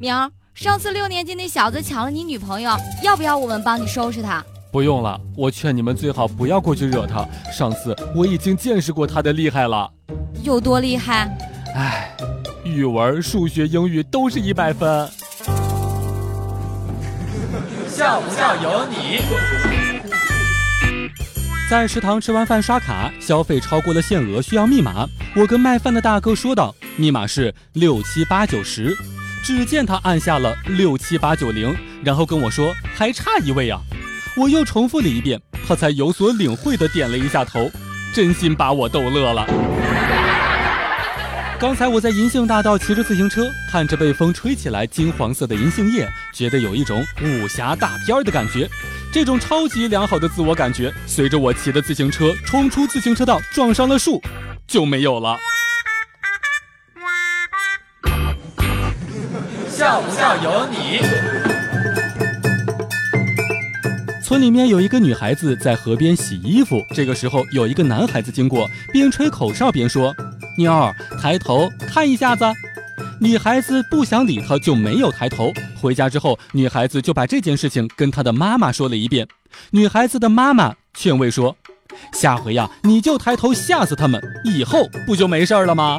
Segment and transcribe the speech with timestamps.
[0.00, 4.42] 明儿，上次六年级那小子抢了你女朋友，要不要我们帮你收拾他？
[4.72, 7.28] 不用了，我劝你们最好不要过去惹他。
[7.52, 9.92] 上次我已经见识过他的厉害了。
[10.42, 11.30] 有多厉害？
[11.74, 12.16] 唉，
[12.64, 15.06] 语文、数学、英语都是一百分。
[17.86, 19.20] 笑不笑由你。
[21.68, 25.06] 在食堂吃完饭刷卡，消费超过了限额需要密码。
[25.36, 28.96] 我跟卖饭的大哥说道：“密码是六七八九十。”
[29.42, 31.74] 只见他按下了六七八九零，
[32.04, 33.80] 然后跟我说：“还差一位啊！”
[34.36, 37.70] 我又重复了一遍，他才有所领会的点了一下头，
[38.14, 39.46] 真心把我逗乐了。
[41.58, 48.68] 刚才我在银杏大道骑着自行车，看着被风吹起来金黄色的银杏叶，觉得有一种武侠大片的感觉。
[49.12, 54.22] 这种超级良好的自我感觉，随着我骑的自行车冲出自行车道，撞上了树，
[54.66, 55.36] 就没有了。
[59.80, 61.00] 笑不笑由你。
[64.22, 70.14] 村里面有一个女孩子在河边洗衣服，这个时候有一个男孩子经过，边吹口哨边说。
[70.58, 72.44] 妞儿，抬头看一下子。
[73.22, 75.50] 女孩子不想理他，就没有抬头。
[75.80, 79.26] 回家之后，女孩子就把这件事情跟她的妈妈说了一遍。
[79.70, 81.56] 女孩子的妈妈劝慰说
[82.12, 85.98] ：“下回呀，你就抬头吓死他们，以后不就没事了吗？”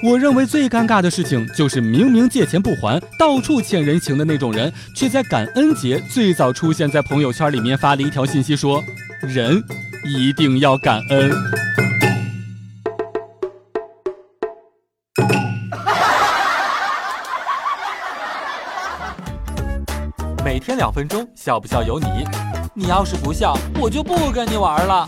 [0.00, 8.82] 我认为最尴尬的事情就是明明借钱不还，到处欠人情的那种人，却在感恩节最早出现在朋友圈里面发了一条信息说。
[9.20, 9.60] 人
[10.04, 11.32] 一定要感恩。
[20.44, 22.06] 每天两分钟，笑不笑由你。
[22.72, 25.04] 你要是不笑，我就不跟你玩了。